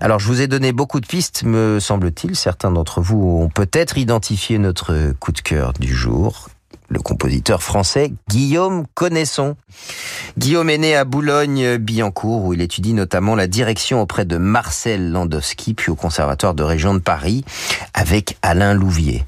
Alors 0.00 0.18
je 0.18 0.28
vous 0.28 0.40
ai 0.40 0.46
donné 0.46 0.72
beaucoup 0.72 0.98
de 0.98 1.06
pistes, 1.06 1.42
me 1.42 1.78
semble-t-il. 1.78 2.36
Certains 2.36 2.70
d'entre 2.70 3.02
vous 3.02 3.20
ont 3.42 3.50
peut-être 3.50 3.98
identifié 3.98 4.56
notre 4.56 5.12
coup 5.20 5.32
de 5.32 5.40
cœur 5.40 5.74
du 5.74 5.94
jour 5.94 6.48
le 6.88 7.00
compositeur 7.00 7.62
français 7.62 8.12
Guillaume 8.28 8.84
Connaisson. 8.94 9.56
Guillaume 10.38 10.70
est 10.70 10.78
né 10.78 10.96
à 10.96 11.04
Boulogne-Billancourt 11.04 12.44
où 12.44 12.52
il 12.52 12.60
étudie 12.60 12.92
notamment 12.92 13.34
la 13.34 13.46
direction 13.46 14.00
auprès 14.00 14.24
de 14.24 14.36
Marcel 14.36 15.10
Landowski 15.10 15.74
puis 15.74 15.90
au 15.90 15.96
Conservatoire 15.96 16.54
de 16.54 16.62
région 16.62 16.94
de 16.94 17.00
Paris 17.00 17.44
avec 17.94 18.36
Alain 18.42 18.74
Louvier. 18.74 19.24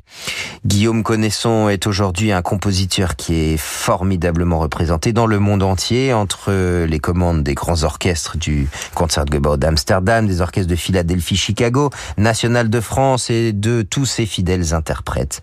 Guillaume 0.64 1.02
Connaisson 1.02 1.68
est 1.68 1.86
aujourd'hui 1.86 2.32
un 2.32 2.42
compositeur 2.42 3.16
qui 3.16 3.34
est 3.34 3.56
formidablement 3.56 4.58
représenté 4.58 5.12
dans 5.12 5.26
le 5.26 5.38
monde 5.38 5.62
entier 5.62 6.12
entre 6.12 6.84
les 6.84 6.98
commandes 6.98 7.42
des 7.42 7.54
grands 7.54 7.84
orchestres 7.84 8.36
du 8.36 8.68
Concertgebouw 8.94 9.56
d'Amsterdam, 9.56 10.26
des 10.26 10.40
orchestres 10.40 10.70
de 10.70 10.76
Philadelphie, 10.76 11.36
Chicago, 11.36 11.90
National 12.16 12.68
de 12.68 12.80
France 12.80 13.30
et 13.30 13.52
de 13.52 13.82
tous 13.82 14.06
ses 14.06 14.26
fidèles 14.26 14.74
interprètes. 14.74 15.42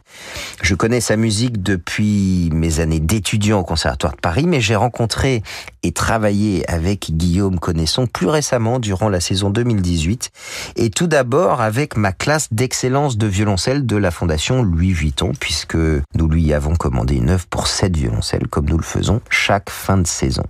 Je 0.61 0.75
connais 0.75 1.01
sa 1.01 1.15
musique 1.15 1.63
depuis 1.63 2.04
mes 2.53 2.79
années 2.79 2.99
d'étudiant 2.99 3.59
au 3.59 3.63
Conservatoire 3.63 4.13
de 4.13 4.19
Paris, 4.19 4.45
mais 4.47 4.61
j'ai 4.61 4.75
rencontré 4.75 5.43
et 5.85 5.91
travaillé 5.91 6.67
avec 6.69 7.11
Guillaume 7.11 7.59
Connaisson 7.59 8.07
plus 8.07 8.27
récemment 8.27 8.79
durant 8.79 9.07
la 9.07 9.19
saison 9.19 9.51
2018 9.51 10.31
et 10.77 10.89
tout 10.89 11.05
d'abord 11.05 11.61
avec 11.61 11.95
ma 11.95 12.11
classe 12.11 12.51
d'excellence 12.51 13.17
de 13.17 13.27
violoncelle 13.27 13.85
de 13.85 13.95
la 13.95 14.09
Fondation 14.09 14.63
Louis 14.63 14.93
Vuitton 14.93 15.33
puisque 15.39 15.75
nous 15.75 16.27
lui 16.27 16.53
avons 16.53 16.75
commandé 16.75 17.15
une 17.15 17.29
œuvre 17.29 17.45
pour 17.47 17.67
sept 17.67 17.95
violoncelles 17.95 18.47
comme 18.47 18.67
nous 18.67 18.77
le 18.77 18.83
faisons 18.83 19.21
chaque 19.29 19.69
fin 19.69 19.97
de 19.97 20.07
saison. 20.07 20.43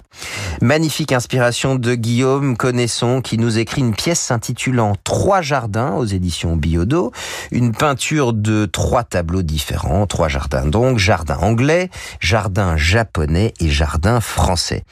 Magnifique 0.62 1.12
inspiration 1.12 1.76
de 1.76 1.96
Guillaume 1.96 2.56
Connaisson 2.56 3.22
qui 3.22 3.38
nous 3.38 3.58
écrit 3.58 3.82
une 3.82 3.94
pièce 3.94 4.22
s'intitulant 4.22 4.96
Trois 5.04 5.42
jardins 5.42 5.96
aux 5.96 6.06
éditions 6.06 6.56
Biodo, 6.56 7.12
une 7.52 7.74
peinture 7.74 8.32
de 8.32 8.66
trois 8.66 9.04
tableaux 9.04 9.42
différents, 9.42 10.08
trois 10.08 10.30
jardins 10.30 10.66
donc, 10.66 10.98
jardin 10.98 11.38
anglais, 11.42 11.90
jardin 12.22 12.78
japonais 12.78 13.54
et 13.60 13.70
jardin 13.70 14.22
français. 14.22 14.84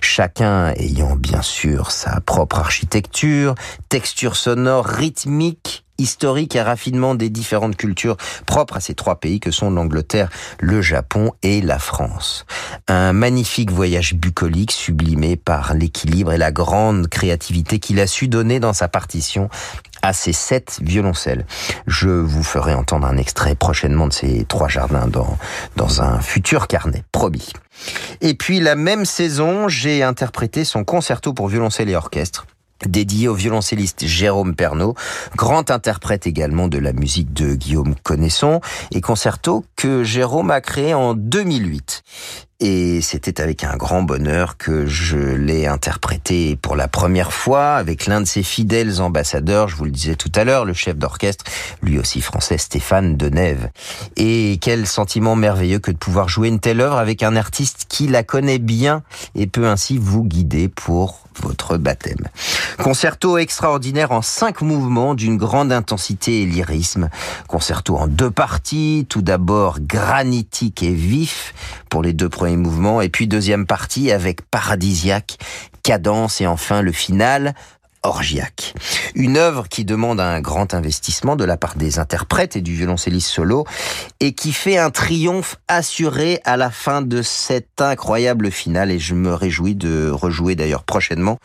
Chacun 0.00 0.72
ayant 0.76 1.16
bien 1.16 1.42
sûr 1.42 1.90
sa 1.90 2.20
propre 2.20 2.58
architecture, 2.58 3.54
texture 3.88 4.36
sonore, 4.36 4.86
rythmique, 4.86 5.84
historique 6.00 6.56
et 6.56 6.62
raffinement 6.62 7.14
des 7.14 7.30
différentes 7.30 7.76
cultures 7.76 8.16
propres 8.46 8.78
à 8.78 8.80
ces 8.80 8.94
trois 8.94 9.20
pays 9.20 9.38
que 9.38 9.50
sont 9.50 9.70
l'Angleterre, 9.70 10.30
le 10.58 10.82
Japon 10.82 11.32
et 11.42 11.60
la 11.60 11.78
France. 11.78 12.46
Un 12.88 13.12
magnifique 13.12 13.70
voyage 13.70 14.14
bucolique 14.14 14.72
sublimé 14.72 15.36
par 15.36 15.74
l'équilibre 15.74 16.32
et 16.32 16.38
la 16.38 16.52
grande 16.52 17.08
créativité 17.08 17.78
qu'il 17.78 18.00
a 18.00 18.06
su 18.06 18.28
donner 18.28 18.60
dans 18.60 18.72
sa 18.72 18.88
partition 18.88 19.50
à 20.02 20.14
ces 20.14 20.32
sept 20.32 20.78
violoncelles. 20.82 21.44
Je 21.86 22.08
vous 22.08 22.42
ferai 22.42 22.72
entendre 22.72 23.06
un 23.06 23.18
extrait 23.18 23.54
prochainement 23.54 24.08
de 24.08 24.14
ces 24.14 24.44
trois 24.46 24.68
jardins 24.68 25.06
dans, 25.06 25.36
dans 25.76 26.00
un 26.00 26.20
futur 26.20 26.66
carnet, 26.68 27.04
promis. 27.12 27.52
Et 28.20 28.34
puis 28.34 28.60
la 28.60 28.76
même 28.76 29.04
saison, 29.04 29.68
j'ai 29.68 30.02
interprété 30.02 30.64
son 30.64 30.84
concerto 30.84 31.32
pour 31.32 31.48
violoncelle 31.48 31.88
et 31.88 31.96
orchestre 31.96 32.46
dédié 32.86 33.28
au 33.28 33.34
violoncelliste 33.34 34.06
Jérôme 34.06 34.54
Pernaud, 34.54 34.94
grand 35.36 35.70
interprète 35.70 36.26
également 36.26 36.68
de 36.68 36.78
la 36.78 36.92
musique 36.92 37.32
de 37.32 37.54
Guillaume 37.54 37.94
Connaisson, 38.02 38.60
et 38.92 39.00
concerto 39.00 39.64
que 39.76 40.04
Jérôme 40.04 40.50
a 40.50 40.60
créé 40.60 40.94
en 40.94 41.14
2008. 41.14 42.02
Et 42.62 43.00
c'était 43.00 43.40
avec 43.40 43.64
un 43.64 43.78
grand 43.78 44.02
bonheur 44.02 44.58
que 44.58 44.84
je 44.84 45.16
l'ai 45.16 45.66
interprété 45.66 46.56
pour 46.56 46.76
la 46.76 46.88
première 46.88 47.32
fois 47.32 47.76
avec 47.76 48.06
l'un 48.06 48.20
de 48.20 48.26
ses 48.26 48.42
fidèles 48.42 49.00
ambassadeurs, 49.00 49.68
je 49.68 49.76
vous 49.76 49.86
le 49.86 49.90
disais 49.90 50.14
tout 50.14 50.30
à 50.34 50.44
l'heure, 50.44 50.66
le 50.66 50.74
chef 50.74 50.98
d'orchestre, 50.98 51.46
lui 51.82 51.98
aussi 51.98 52.20
français, 52.20 52.58
Stéphane 52.58 53.16
Denève. 53.16 53.70
Et 54.18 54.58
quel 54.60 54.86
sentiment 54.86 55.36
merveilleux 55.36 55.78
que 55.78 55.90
de 55.90 55.96
pouvoir 55.96 56.28
jouer 56.28 56.48
une 56.48 56.60
telle 56.60 56.82
œuvre 56.82 56.98
avec 56.98 57.22
un 57.22 57.34
artiste 57.34 57.86
qui 57.88 58.08
la 58.08 58.24
connaît 58.24 58.58
bien 58.58 59.02
et 59.34 59.46
peut 59.46 59.66
ainsi 59.66 59.96
vous 59.96 60.24
guider 60.24 60.68
pour 60.68 61.29
votre 61.40 61.76
baptême. 61.76 62.28
Concerto 62.82 63.38
extraordinaire 63.38 64.12
en 64.12 64.22
cinq 64.22 64.62
mouvements 64.62 65.14
d'une 65.14 65.36
grande 65.36 65.72
intensité 65.72 66.42
et 66.42 66.46
lyrisme. 66.46 67.08
Concerto 67.48 67.96
en 67.96 68.06
deux 68.06 68.30
parties, 68.30 69.06
tout 69.08 69.22
d'abord 69.22 69.78
granitique 69.80 70.82
et 70.82 70.92
vif 70.92 71.54
pour 71.88 72.02
les 72.02 72.12
deux 72.12 72.28
premiers 72.28 72.56
mouvements, 72.56 73.00
et 73.00 73.08
puis 73.08 73.26
deuxième 73.26 73.66
partie 73.66 74.10
avec 74.12 74.42
paradisiaque, 74.42 75.38
cadence 75.82 76.40
et 76.40 76.46
enfin 76.46 76.82
le 76.82 76.92
final 76.92 77.54
orgiaque. 78.02 78.74
Une 79.14 79.36
œuvre 79.36 79.68
qui 79.68 79.84
demande 79.84 80.20
un 80.20 80.40
grand 80.40 80.74
investissement 80.74 81.36
de 81.36 81.44
la 81.44 81.56
part 81.56 81.76
des 81.76 81.98
interprètes 81.98 82.56
et 82.56 82.60
du 82.60 82.74
violoncelliste 82.74 83.28
solo 83.28 83.66
et 84.20 84.32
qui 84.32 84.52
fait 84.52 84.78
un 84.78 84.90
triomphe 84.90 85.56
assuré 85.68 86.40
à 86.44 86.56
la 86.56 86.70
fin 86.70 87.02
de 87.02 87.22
cet 87.22 87.80
incroyable 87.80 88.50
final 88.50 88.90
et 88.90 88.98
je 88.98 89.14
me 89.14 89.34
réjouis 89.34 89.74
de 89.74 90.10
rejouer 90.10 90.54
d'ailleurs 90.54 90.84
prochainement 90.84 91.38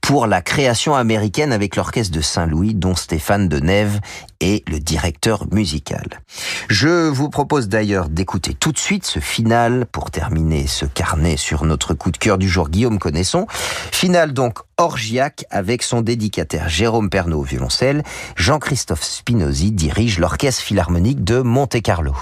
pour 0.00 0.26
la 0.26 0.42
création 0.42 0.94
américaine 0.94 1.52
avec 1.52 1.74
l'orchestre 1.74 2.14
de 2.14 2.20
Saint-Louis 2.20 2.74
dont 2.74 2.94
Stéphane 2.94 3.48
Denève 3.48 4.00
est 4.40 4.68
le 4.68 4.78
directeur 4.80 5.46
musical. 5.52 6.20
Je 6.68 7.08
vous 7.08 7.30
propose 7.30 7.68
d'ailleurs 7.68 8.08
d'écouter 8.08 8.54
tout 8.54 8.72
de 8.72 8.78
suite 8.78 9.04
ce 9.04 9.20
final 9.20 9.86
pour 9.86 10.10
terminer 10.10 10.66
ce 10.66 10.84
carnet 10.84 11.36
sur 11.36 11.64
notre 11.64 11.94
coup 11.94 12.10
de 12.10 12.16
cœur 12.16 12.38
du 12.38 12.48
jour 12.48 12.68
Guillaume 12.68 12.98
Connaisson. 12.98 13.46
Final 13.48 14.32
donc 14.32 14.58
orgiaque 14.76 15.44
avec 15.50 15.82
son 15.82 16.02
dédicataire 16.02 16.68
Jérôme 16.68 17.10
Pernaud 17.10 17.40
au 17.40 17.42
violoncelle. 17.42 18.02
Jean-Christophe 18.36 19.02
Spinozzi 19.02 19.72
dirige 19.72 20.18
l'orchestre 20.18 20.62
philharmonique 20.62 21.24
de 21.24 21.40
Monte-Carlo. 21.40 22.14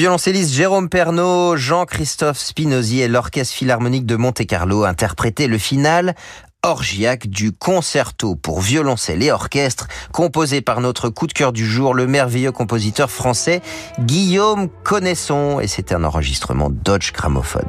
Violoncelliste 0.00 0.54
Jérôme 0.54 0.88
Pernaud, 0.88 1.58
Jean-Christophe 1.58 2.38
Spinozzi 2.38 3.02
et 3.02 3.06
l'Orchestre 3.06 3.54
Philharmonique 3.54 4.06
de 4.06 4.16
Monte-Carlo 4.16 4.84
interprétaient 4.84 5.46
le 5.46 5.58
final 5.58 6.14
orgiaque 6.62 7.26
du 7.26 7.52
concerto 7.52 8.34
pour 8.34 8.62
violoncelle 8.62 9.22
et 9.22 9.30
orchestre 9.30 9.88
composé 10.10 10.62
par 10.62 10.80
notre 10.80 11.10
coup 11.10 11.26
de 11.26 11.34
cœur 11.34 11.52
du 11.52 11.66
jour, 11.66 11.92
le 11.92 12.06
merveilleux 12.06 12.50
compositeur 12.50 13.10
français 13.10 13.60
Guillaume 13.98 14.70
Connaisson 14.84 15.60
et 15.60 15.66
c'était 15.66 15.94
un 15.94 16.04
enregistrement 16.04 16.70
Dodge 16.70 17.12
Gramophone. 17.12 17.68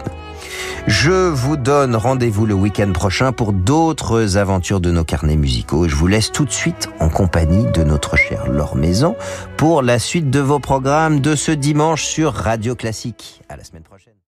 Je 0.88 1.30
vous 1.30 1.58
donne 1.58 1.96
rendez-vous 1.96 2.46
le 2.46 2.54
week-end 2.54 2.92
prochain 2.92 3.32
pour 3.32 3.54
d'autres 3.54 4.38
aventures 4.38 4.82
de 4.82 4.92
nos 4.92 5.04
carnets 5.04 5.36
musicaux. 5.36 5.88
Je 5.88 5.96
vous 5.96 6.08
laisse 6.08 6.32
tout 6.32 6.46
de 6.46 6.52
suite 6.52 6.90
en 7.00 7.10
compagnie 7.10 7.66
de 7.72 7.84
notre 7.84 8.18
chère 8.18 8.48
Laure 8.48 8.76
Maison 8.76 9.16
pour 9.58 9.84
la 9.84 10.00
suite 10.00 10.30
de 10.30 10.40
vos 10.40 10.60
programmes 10.60 11.20
de 11.20 11.36
ce 11.36 11.52
dimanche 11.52 12.04
sur 12.04 12.34
Radio 12.34 12.76
Classique. 12.76 13.42
À 13.48 13.58
la 13.58 13.64
semaine 13.64 13.84
prochaine. 13.84 14.14